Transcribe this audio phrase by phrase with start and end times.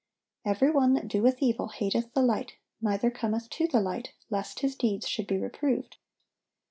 [0.43, 4.75] "Every one that doeth evil hateth the light, neither cometh to the light, lest his
[4.75, 5.97] deeds should be reproved."